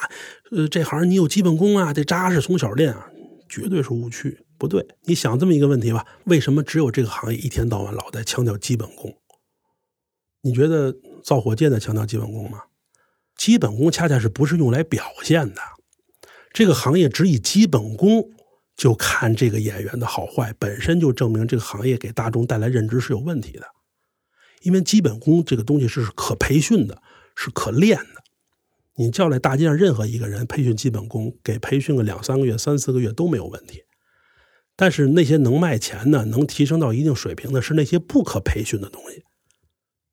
[0.51, 3.07] 呃，这行你有基本功啊，得扎实，从小练啊，
[3.47, 4.85] 绝对是误区，不对。
[5.03, 9.15] 你想这么一个问题吧：为什么只有这个行业一天到晚老在强调基本功？
[10.41, 12.63] 你觉得造火箭的强调基本功吗？
[13.37, 15.61] 基本功恰恰是不是用来表现的？
[16.51, 18.29] 这个行业只以基本功
[18.75, 23.67] 就看这个演员的好坏，本身就证明这个行业给大众带来认知是有问题的。
[24.61, 27.01] 因为基本功这个东西是可培训的。
[27.35, 28.23] 是可练的，
[28.93, 33.85] 你叫来大街上任何一个人培训基本功，给培训个两三个月、三四个月都没有问题。
[34.75, 39.23] 但是那些能卖钱的、能提升到一定水平的，是那些不可培训的东西，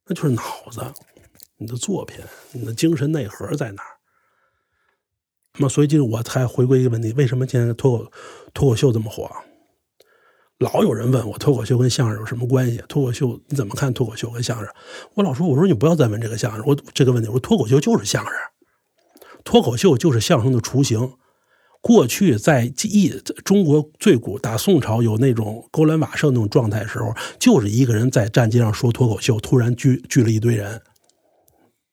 [0.06, 0.42] 那就是脑
[0.72, 0.80] 子、
[1.58, 3.99] 你的作品、你的精神内核在哪儿。
[5.60, 8.10] 那么，所以就是我才回归一个问题：为什么现在脱口
[8.54, 9.30] 脱口秀这么火？
[10.58, 12.82] 老有人问我脱口秀跟相声有什么关系？
[12.88, 14.66] 脱口秀你怎么看脱口秀跟相声？
[15.14, 18.32] 我老说我说你不要再问这个相声，我这个问题我说脱口秀就是相声，
[19.44, 21.12] 脱口秀就是相声的雏形。
[21.82, 23.08] 过去在一
[23.44, 30.82] 中国最古打宋朝有那种勾栏瓦舍那种状态的时候，就是一个人在站街上说脱口秀，突然聚聚了一堆人。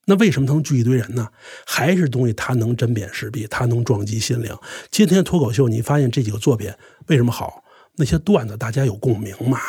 [0.10, 1.28] 那为什么能聚一堆人呢？
[1.66, 4.58] 还是东西他能针砭时弊，他能撞击心灵。
[4.90, 6.72] 今天脱口秀你发现这几个作品
[7.08, 7.62] 为什么好？
[7.98, 9.60] 那些段子大家有共鸣嘛？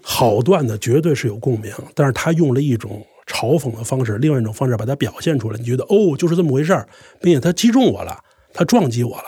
[0.00, 5.58] 好段子绝对是有共鸣，但是他用了一种嘲讽的方式，另外一种方式把它表现出来。
[5.58, 6.88] 你觉得哦，就是这么回事儿，
[7.20, 8.22] 并且他击中我了，
[8.54, 9.24] 他撞击我了。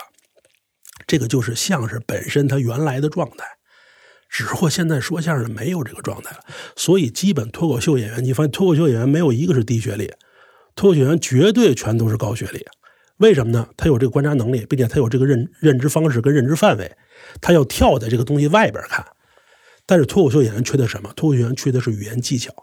[1.05, 3.45] 这个就是相声本身它原来的状态，
[4.29, 6.43] 只不过现在说相声没有这个状态了。
[6.75, 10.11] 所以，基本脱口秀演员，你发现脱口秀演员没有一个是低学历，
[10.75, 12.65] 脱口秀演员绝对全都是高学历。
[13.17, 13.67] 为什么呢？
[13.75, 16.89] 他有这个观察能力，并且他有这个认认知方式跟认知范围。
[17.41, 19.05] 他要跳在这个东西外边看，
[19.85, 21.11] 但是脱口秀演员缺的什么？
[21.15, 22.53] 脱口秀演员缺的是语言技巧。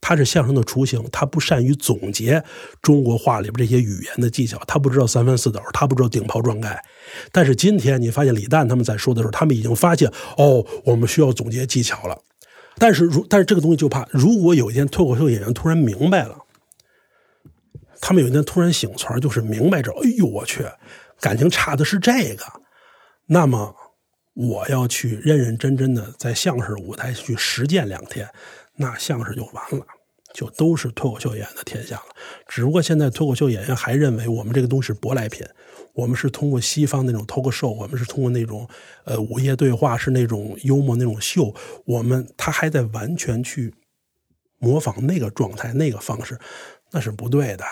[0.00, 2.42] 他是相声的雏形，他不善于总结
[2.80, 6.82] 中国话里边这些语言的技巧，他不知道三分四斗，他不知道顶泡撞盖。
[7.30, 12.18] 但是今天你发现李诞他们在说的时候，他们已经发现哦，我们需要总结技巧了。
[12.78, 16.38] 但是如但是这个东西就怕，如果有一天脱口秀演员突然明白了，
[18.00, 20.64] 他们有一天突然醒儿，就是明白着，哎呦我去，
[21.20, 22.44] 感情差的是这个。
[23.26, 23.74] 那么，
[24.32, 28.26] 我要去认认真真的在相声舞台去实践两天，
[28.80, 29.86] 那相声就完了，
[30.32, 32.04] 就都是脱口秀演员的天下了。
[32.48, 35.46] 只不过现在脱口秀演员还认为我们这个东西是舶来品，
[35.92, 38.66] 我们是通过西方那种 talk show，我们是通过那种
[39.04, 43.74] 呃午夜对话，是那种幽默那种秀，我们他还在完全去
[44.58, 46.38] 模仿那个状态、那个方式，
[46.90, 47.64] 那是不对的，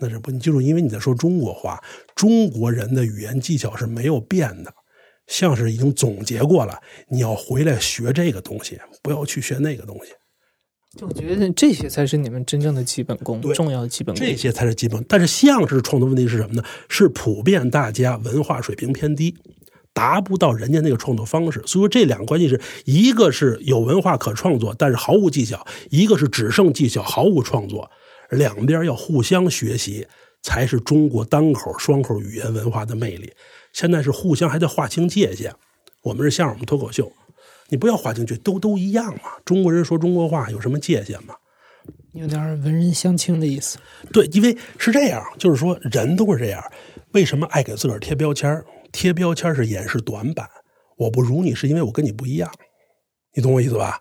[0.00, 1.82] 那是不，你记住，因为你在说中国话，
[2.14, 4.72] 中国人的语言技巧是没有变的。
[5.28, 10.12] 像是已经总结过了，你要回来学这个东西，不要去学那个东西。
[10.98, 14.26] 就我觉得这些才是你们真正的基本功，重要的基本功。
[14.26, 15.02] 这些才是基本。
[15.08, 16.62] 但是相声创作问题是什么呢？
[16.88, 19.34] 是普遍大家文化水平偏低，
[19.94, 21.62] 达不到人家那个创作方式。
[21.66, 27.90] 所以说这两个关系是一个是有文化可创作，但是毫无技巧；一个是只剩技巧，毫无创作。
[28.28, 30.06] 两边要互相学习，
[30.42, 33.32] 才是中国单口双口语言文化的魅力。
[33.72, 35.54] 现在是互相还在划清界限。
[36.02, 37.10] 我们是相声，我们脱口秀，
[37.68, 39.30] 你不要划进去，都都一样嘛。
[39.44, 41.34] 中国人说中国话有什么界限吗？
[42.12, 43.78] 有点文人相轻的意思。
[44.12, 46.62] 对，因为是这样，就是说人都是这样。
[47.12, 48.62] 为什么爱给自个儿贴标签？
[48.92, 50.48] 贴标签是掩饰短板。
[50.98, 52.52] 我不如你，是因为我跟你不一样。
[53.34, 54.00] 你懂我意思吧？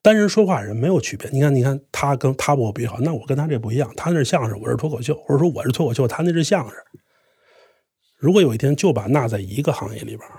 [0.00, 1.28] 单人说话人没有区别。
[1.30, 3.92] 你看，你看他跟他比我比好，那我跟他这不一样。
[3.96, 6.78] 他那是相声，我是脱口秀，或者说我是脱口秀，他那是相声。
[8.16, 10.37] 如果有一天就把纳在一个行业里边儿，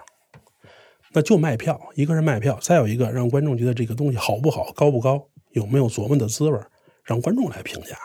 [1.12, 6.60] 那就卖票，一个是卖票，再有一个让观众觉得这个东西好不好、高不高、有没有琢磨的滋味，
[7.04, 7.98] 让观众来评价。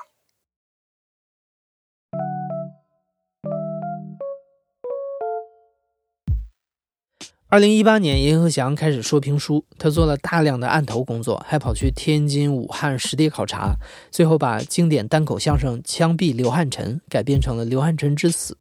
[7.50, 13.76] 二零一八年，阎鹤祥开始说评书，他做了大量的案头工作，还跑去天津、武汉实地考察，
[14.10, 18.54] 最后把经典单口相声《枪毙刘汉臣》改编成了《刘汉臣之死》。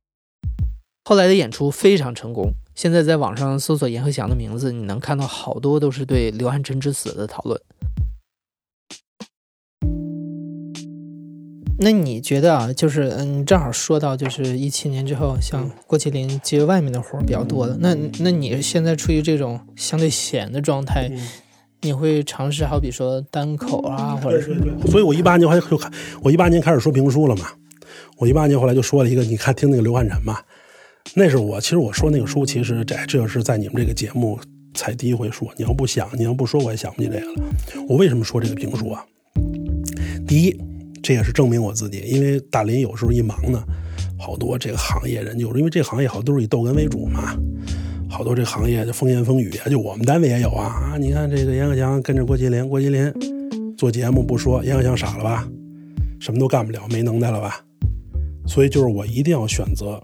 [1.06, 7.60] 后来的演出非常成功，现在在网上搜索阎鹤祥的名字，你能看到好多都是对刘汉臣之死的讨论。
[11.80, 17.76] 那你觉得啊，就是嗯，正好说到就是一七年之后，像郭麒麟接外面的活儿比较多的。
[17.80, 21.12] 那那你现在处于这种相对闲的状态，
[21.82, 24.56] 你会尝试好比说单口啊，或者是
[24.90, 27.48] 所以我一八年我还就看，我一八年开始说评书了嘛。
[28.18, 30.40] 我一八年后来就说了一个，你看听那个刘汉臣嘛，
[31.16, 34.40] 那是我其实我说那个书，其实这这是在你们这个节目
[34.74, 35.48] 才第一回说。
[35.58, 37.44] 你要不想，你要不说，我也想不起这个了。
[37.88, 39.06] 我为什么说这个评书啊？
[40.28, 40.60] 第一，
[41.04, 43.64] 这也是证明我自己，因为大林有时候一忙呢，
[44.18, 47.38] 好多这个行业人就是因为这行业好多都是以逗哏为主嘛，
[48.10, 50.98] 好多这行业就风言风语啊，就我们单位也有啊啊！
[50.98, 53.14] 你看这个严鹤祥跟着郭麒麟，郭麒麟
[53.78, 55.48] 做节目不说，严鹤祥傻了吧？
[56.20, 57.64] 什么都干不了，没能耐了吧？
[58.48, 60.02] 所以就是我一定要选择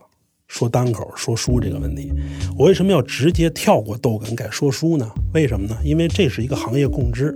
[0.49, 2.11] 说单口说书这个问题。
[2.57, 5.09] 我为什么要直接跳过逗哏改说书呢？
[5.33, 5.77] 为什么呢？
[5.83, 7.33] 因为这是一个行业共知，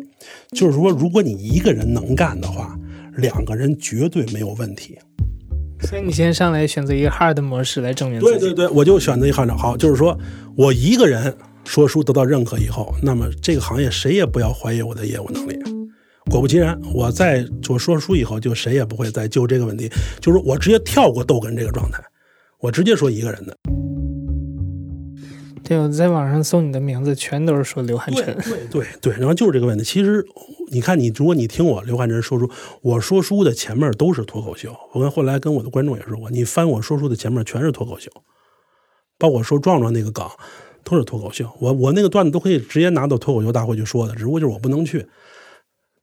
[0.51, 2.77] 就是说如果你一个人能干的话，
[3.15, 4.97] 两个人绝对没有问题。
[5.81, 8.39] 所以你先上来选择一个 hard 模式来证明自己。
[8.39, 10.17] 对对对，我就选择一个 hard 好，就是说
[10.57, 11.33] 我一个人
[11.65, 15.59] 说书得到认可以后，那么这个行业谁也不要怀疑我的业务能力。
[16.31, 22.01] 果不其然，我在我说书以后，就谁也不会再就这个问题，就是我直接跳过逗哏这个状态，
[22.63, 23.57] 我直接说一个人的。
[25.65, 28.33] 对，我在网上搜你的名字，全都是说刘汉臣。
[28.37, 29.83] 对对对，然后就是这个问题。
[29.83, 30.25] 其实
[30.71, 32.49] 你看你，如果你听我刘汉臣说书，
[32.81, 34.73] 我说书的前面都是脱口秀。
[34.93, 38.09] 我跟后来跟我的观众也说过，你翻我说书的前面全是脱口秀，
[39.17, 40.25] 包括说壮壮那个梗
[40.85, 41.49] 都是脱口秀。
[41.59, 45.05] 我我那个段子都可以直接拿到脱口秀大会去说的，只不过就是我不能去。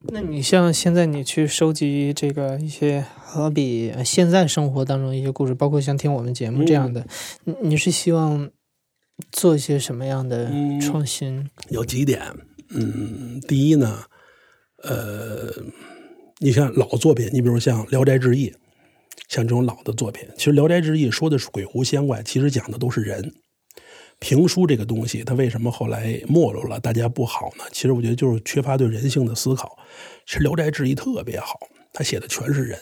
[0.09, 7.07] 那你像现在你去收集这个一些好比呃现在生活当中一些故事，包括像听我们节目这样的，
[7.45, 8.51] 你你是希望
[9.31, 11.49] 做一些什么样的创新？
[11.69, 12.23] 有几点，
[12.71, 14.05] 嗯，第一呢，
[14.85, 15.53] 呃，
[16.39, 18.51] 你像老作品，你比如像《聊斋志异》，
[19.29, 23.35] 像这种老的作品，其实《聊斋志异》说的是鬼狐仙怪，其实讲的都是人。
[24.21, 27.65] 评书这个东西，它为什么后来没落了，大家不好呢？
[27.73, 29.79] 其实我觉得就是缺乏对人性的思考。
[30.27, 31.59] 其实《聊斋志异》特别好，
[31.93, 32.79] 他写的全是人。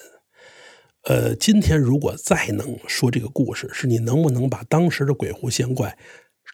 [1.04, 5.96] 呃，今天如果再能说这个故事，是你能不能把当时的鬼狐仙怪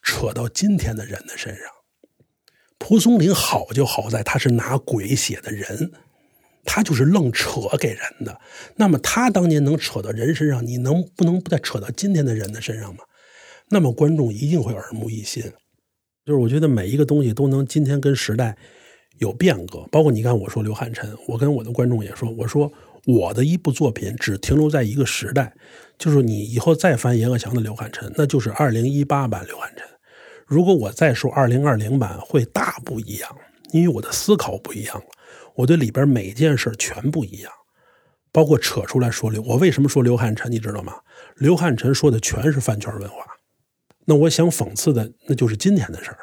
[0.03, 1.65] 扯到今天的人的身上？
[2.79, 5.93] 蒲松龄好就好在他是拿鬼写的人，
[6.65, 8.39] 他就是愣扯给人的。
[8.77, 13.03] 那么他当年能扯到人身上，你能不能不再扯到今天的人的身上吗？
[13.71, 15.43] 那么观众一定会耳目一新。
[16.25, 18.57] 就是我觉得每一个东西都能今天跟时代
[19.19, 22.73] 有变革，包括你看我说刘汉臣，我跟我的观众也说，我说
[23.07, 25.55] 我的一部作品只停留在一个时代，
[25.99, 29.87] 就是你以后再翻阎鹤祥的刘汉臣，那就是二零一八版刘汉臣。
[30.47, 33.31] 如果我再说二零二零版，会大不一样，
[33.73, 35.07] 因为我的思考不一样了，
[35.55, 37.53] 我对里边每件事全不一样，
[38.33, 40.95] 包括扯出来说刘，我为什么说刘汉臣，你知道吗？
[41.37, 43.17] 刘汉臣说的全是饭圈文化，
[44.07, 46.19] 那我想讽刺的那就是今天的事儿。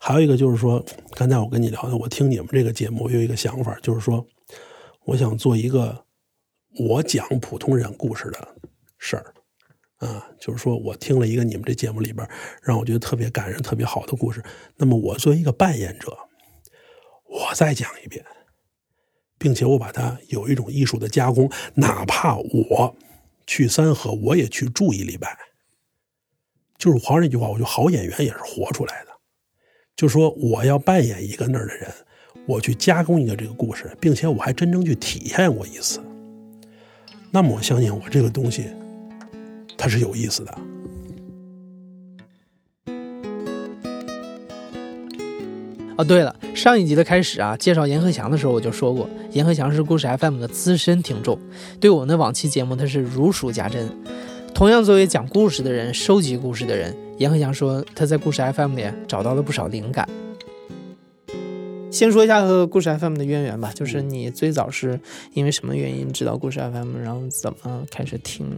[0.00, 4.26] 还有一个就是说，刚才我跟你聊的，我听你们这个节目，我有一个想法，就是说，
[5.04, 6.04] 我想做一个
[6.78, 8.48] 我讲普通人故事的
[8.98, 9.34] 事儿。
[9.98, 12.24] 啊，就是说我听了一个你们这节目里边
[12.62, 14.40] 让我觉得特别感人、特别好的故事，
[14.76, 16.16] 那么我作为一个扮演者，
[17.28, 18.24] 我再讲一遍，
[19.38, 22.96] 并且我把它有一种艺术的加工，哪怕我
[23.44, 25.36] 去三河，我也去住一礼拜。
[26.78, 29.10] 就是皇上那句话，我觉得好演员也是活出来的，
[29.96, 31.90] 就说我要扮演一个那儿的人，
[32.46, 36.00] 我去加工一个这个故事，并且我还真正去体验过一次。
[37.32, 38.66] 那么我相信我这个东西，
[39.76, 40.58] 它是有意思的。
[45.96, 51.36] 哦，对了，上一集的开始啊，介绍阎鹤祥的时候我就说过，阎鹤祥是故事 FM 的资深听众，
[51.80, 53.90] 对我们的往期节目他是如数家珍。
[54.58, 60.08] 同样作为讲故事的人、收集故事的人，阎鹤祥说他在故事 FM 里找到了不少灵感。
[61.92, 64.98] 先说一下和故事 FM 的渊源吧，就是你最早是
[65.32, 68.50] 因为什么原因知道故事 FM，然后怎么开始听？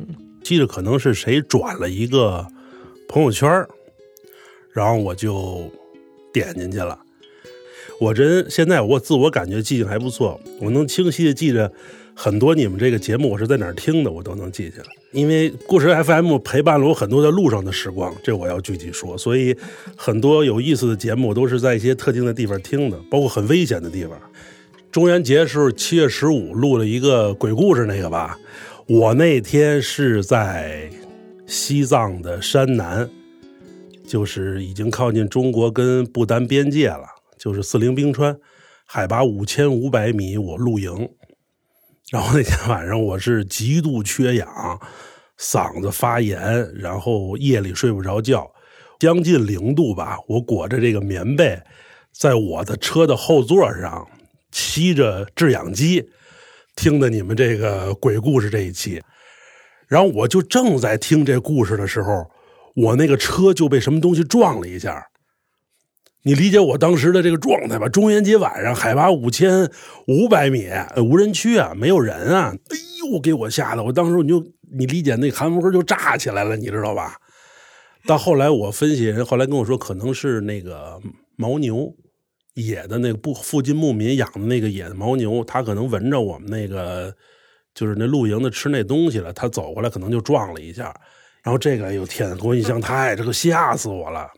[0.43, 2.47] 记得可能是谁转了一个
[3.07, 3.47] 朋友圈
[4.73, 5.71] 然后我就
[6.33, 6.99] 点进去了。
[7.99, 11.71] 我真现在我自我感觉记性还不错，我能清晰的记着
[12.15, 14.89] 很多你们这个节目我是在哪儿听的，我都能记下来。
[15.13, 19.19] 因为故事 FM 陪伴了我很多在路上的时光，这我要具体说。
[19.19, 19.57] 所以
[19.97, 24.17] 很多有意思的节目都是在一些特定的地方听的，包括很危险的地方。
[24.93, 28.39] 中元节时候七月十五录了一个鬼故事那个吧，
[28.87, 30.91] 我那天是在
[31.47, 33.09] 西藏的山南，
[34.07, 37.05] 就是已经靠近中国跟不丹边界了。
[37.41, 38.39] 就是四零冰川，
[38.85, 41.09] 海拔五千五百米，我露营。
[42.11, 44.47] 然后那天晚上我是极度缺氧，
[45.39, 48.47] 嗓子发炎，然后夜里睡不着觉，
[48.99, 50.19] 将近零度吧。
[50.29, 51.59] 我裹着这个棉被，
[52.13, 54.07] 在我的车的后座上，
[54.53, 56.11] 吸着制氧机，
[56.77, 59.03] 听的你们这个鬼故事这一期。
[59.89, 62.31] 然后我就正在听这故事的时候，
[62.77, 65.07] 我那个车就被什么东西撞了一下。
[66.23, 67.89] 你理解我当时的这个状态吧？
[67.89, 69.71] 中元节晚上，海拔五千
[70.07, 70.69] 五百米，
[70.99, 72.55] 无人区啊，没有人啊！
[72.69, 72.77] 哎
[73.11, 73.83] 呦，给我吓得！
[73.83, 77.17] 我当时我就你理解，那汗毛就炸起来了，你知道吧？
[78.07, 81.01] 到后来我分析，人后来跟我说，可能是那个
[81.39, 81.91] 牦牛
[82.55, 87.15] 野的那个不附近牧民养的那个野的牦牛，它可能闻着我们那个
[87.75, 90.95] 就是那露营的吃那东西了，它走过来可能就撞了一下。
[91.43, 94.29] 然后这个，哎呦天，给我印象太这个吓死我了。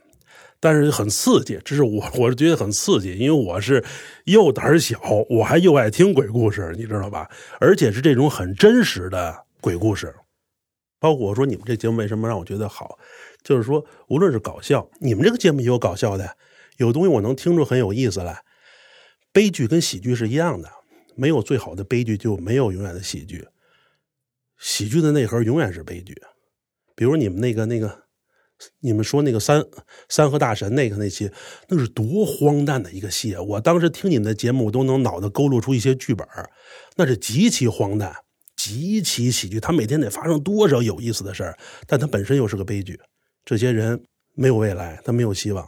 [0.65, 3.85] 但是很刺激，这是我 我是觉得很刺激，因为我是
[4.27, 4.97] 又胆小，
[5.29, 7.29] 我还又爱听鬼故事，你知道吧？
[7.59, 10.15] 而且是这种很真实的鬼故事。
[11.01, 12.97] 包括我说你们这节目为什么让我觉得好，
[13.43, 16.37] 就是说无论是搞笑，你们这个节目也有搞笑的，
[16.77, 18.41] 有东西我能听出很有意思来。
[19.33, 20.71] 悲剧跟喜剧是一样的，
[21.17, 23.45] 没有最好的悲剧，就没有永远的喜剧。
[24.61, 26.15] 喜剧的内核永远是悲剧，
[26.95, 28.02] 比如你们那个那个。
[28.81, 29.65] 你们说那个三
[30.09, 31.31] 三河大神那个那期，
[31.69, 33.43] 那是多荒诞的一个戏啊！
[33.43, 36.27] 我当时听你们的节目，我都能脑子勾勒出一些剧本
[36.97, 38.15] 那是极其荒诞、
[38.57, 39.59] 极其喜剧。
[39.59, 42.99] 他每天得发生多少有意思的事儿，但他本身又是个悲剧。
[43.45, 44.03] 这些人
[44.35, 45.67] 没有未来，他没有希望，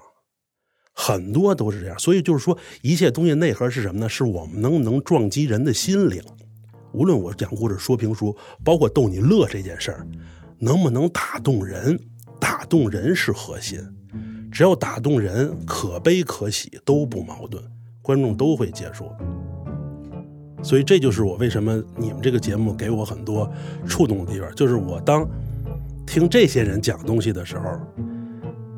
[0.93, 1.99] 很多都是这样。
[1.99, 4.09] 所以就是说，一切东西内核是什么呢？
[4.09, 6.23] 是我们能能撞击人的心灵？
[6.93, 10.07] 无论我讲故事、说评书，包括逗你乐这件事儿，
[10.61, 11.99] 能不能打动人？
[12.45, 13.81] 打动人是核心，
[14.53, 17.65] 只要打动人，可悲可喜都不矛盾，
[18.03, 19.11] 观众都会接受。
[20.63, 23.51] 所以这就是我为什么你们这个节目给我很多
[23.87, 25.27] 触动的地方，就是我当
[26.07, 27.65] 听这些人讲东西的时候，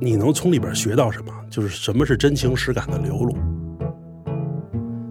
[0.00, 1.32] 你能从里边学到什么？
[1.50, 3.36] 就是什么是真情实感的流露。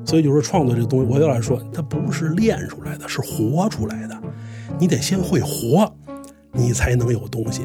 [0.06, 4.18] 所以就是创作这个东西，我就来说，它不是练出来的，是活出来的。
[4.80, 5.93] 你得先会活，
[6.53, 7.64] 你才能有东西。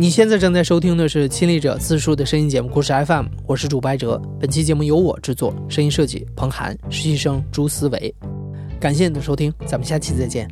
[0.00, 4.16] 你现在正在收听的是亲历者自述的声音节目《故事 FM》，我是主白哲。
[4.38, 8.14] 本期节目由我制作，声音设计彭涵，实习生朱思维。
[8.78, 10.48] 感谢你的收听，咱们下期再见。